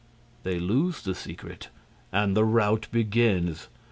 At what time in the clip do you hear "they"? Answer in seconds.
0.41-0.59